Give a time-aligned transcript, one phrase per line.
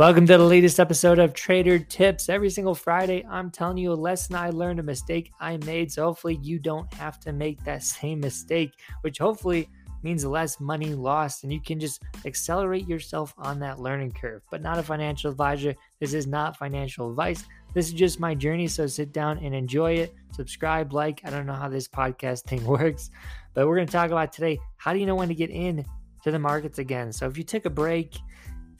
[0.00, 2.30] Welcome to the latest episode of Trader Tips.
[2.30, 5.92] Every single Friday, I'm telling you a lesson I learned, a mistake I made.
[5.92, 9.68] So hopefully, you don't have to make that same mistake, which hopefully
[10.02, 14.40] means less money lost and you can just accelerate yourself on that learning curve.
[14.50, 15.74] But not a financial advisor.
[15.98, 17.44] This is not financial advice.
[17.74, 18.68] This is just my journey.
[18.68, 20.14] So sit down and enjoy it.
[20.32, 21.20] Subscribe, like.
[21.26, 23.10] I don't know how this podcast thing works,
[23.52, 25.84] but we're going to talk about today how do you know when to get in
[26.22, 27.12] to the markets again?
[27.12, 28.16] So if you took a break,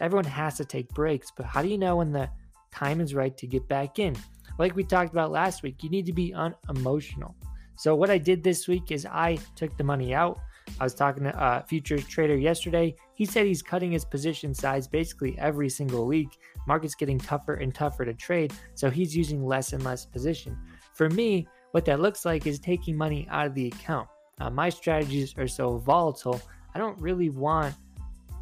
[0.00, 2.28] everyone has to take breaks, but how do you know when the
[2.72, 4.16] time is right to get back in?
[4.58, 7.34] Like we talked about last week, you need to be unemotional.
[7.76, 10.38] So, what I did this week is I took the money out.
[10.80, 12.94] I was talking to a futures trader yesterday.
[13.14, 16.38] He said he's cutting his position size basically every single week.
[16.66, 20.56] Market's getting tougher and tougher to trade, so he's using less and less position.
[20.94, 24.08] For me, what that looks like is taking money out of the account.
[24.40, 26.40] Uh, my strategies are so volatile,
[26.74, 27.74] I don't really want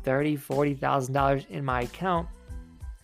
[0.02, 2.28] thirty, forty thousand dollars in my account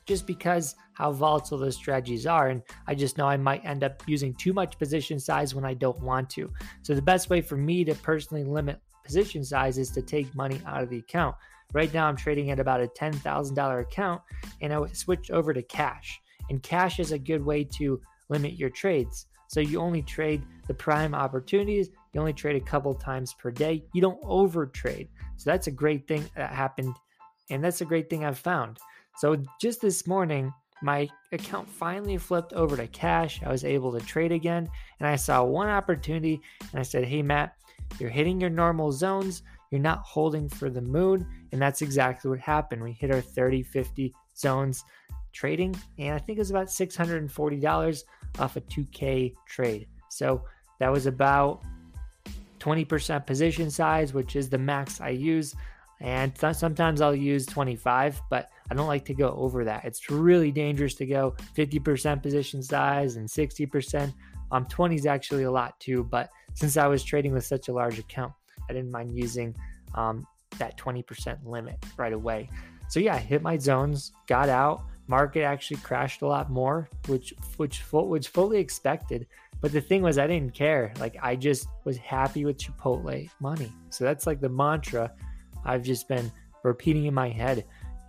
[0.09, 2.49] just because how volatile those strategies are.
[2.49, 5.75] And I just know I might end up using too much position size when I
[5.75, 6.51] don't want to.
[6.83, 10.61] So the best way for me to personally limit position size is to take money
[10.67, 11.37] out of the account.
[11.75, 14.23] Right now I'm trading at about a $10,000 account
[14.63, 16.21] and I would switch over to cash.
[16.49, 19.27] And cash is a good way to limit your trades.
[19.49, 21.91] So you only trade the prime opportunities.
[22.13, 23.85] You only trade a couple times per day.
[23.93, 25.09] You don't over trade.
[25.37, 26.95] So that's a great thing that happened.
[27.51, 28.79] And that's a great thing I've found.
[29.17, 33.41] So just this morning, my account finally flipped over to cash.
[33.45, 34.69] I was able to trade again.
[35.01, 37.55] And I saw one opportunity and I said, Hey, Matt,
[37.99, 39.43] you're hitting your normal zones.
[39.71, 41.27] You're not holding for the moon.
[41.53, 42.83] And that's exactly what happened.
[42.83, 44.85] We hit our 30, 50 zones
[45.33, 45.77] trading.
[45.99, 48.05] And I think it was about $640
[48.39, 49.89] off a 2K trade.
[50.09, 50.43] So
[50.81, 51.63] that was about
[52.59, 55.55] 20% position size, which is the max I use.
[56.01, 59.85] And th- sometimes I'll use 25, but I don't like to go over that.
[59.85, 64.13] It's really dangerous to go 50% position size and 60%.
[64.51, 67.73] Um, 20 is actually a lot too, but since I was trading with such a
[67.73, 68.33] large account,
[68.69, 69.55] I didn't mind using
[69.95, 70.27] um,
[70.59, 72.49] that 20% limit right away.
[72.89, 74.85] So yeah, I hit my zones, got out.
[75.09, 79.27] Market actually crashed a lot more, which which was fully expected.
[79.61, 80.93] But the thing was, I didn't care.
[81.01, 83.73] Like I just was happy with Chipotle money.
[83.91, 85.11] So that's like the mantra
[85.65, 86.31] I've just been
[86.63, 87.65] repeating in my head.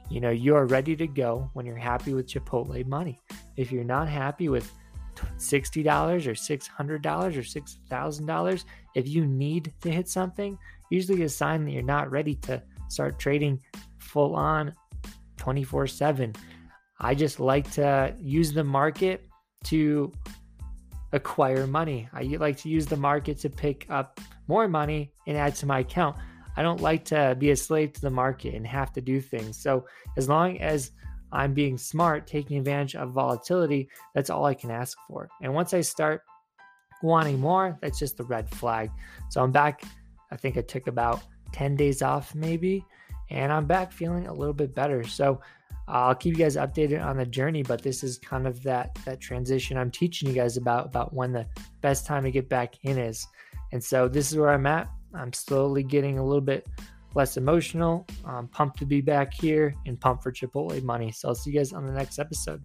[0.10, 3.20] You know, you are ready to go when you're happy with Chipotle money.
[3.58, 4.72] If you're not happy with
[5.38, 8.64] $60 or $600 or $6,000,
[8.96, 10.58] if you need to hit something,
[10.90, 13.62] usually a sign that you're not ready to start trading
[13.98, 14.74] full on
[15.38, 16.34] 24 7.
[17.00, 19.26] I just like to use the market
[19.66, 20.12] to
[21.12, 22.10] acquire money.
[22.14, 25.80] I like to use the market to pick up more money and add to my
[25.80, 26.18] account.
[26.58, 29.58] I don't like to be a slave to the market and have to do things.
[29.58, 29.86] So,
[30.18, 30.92] as long as
[31.32, 35.30] I'm being smart, taking advantage of volatility, that's all I can ask for.
[35.42, 36.22] And once I start
[37.02, 38.92] wanting more, that's just the red flag.
[39.30, 39.84] So, I'm back.
[40.32, 41.24] I think I took about
[41.54, 42.86] 10 days off, maybe,
[43.30, 45.04] and I'm back feeling a little bit better.
[45.04, 45.40] So,
[45.90, 48.98] Uh, I'll keep you guys updated on the journey, but this is kind of that
[49.06, 51.48] that transition I'm teaching you guys about about when the
[51.82, 53.26] best time to get back in is.
[53.72, 54.90] And so this is where I'm at.
[55.14, 56.68] I'm slowly getting a little bit
[57.16, 58.06] less emotional.
[58.24, 61.12] I'm pumped to be back here and pumped for Chipotle money.
[61.12, 62.64] So I'll see you guys on the next episode.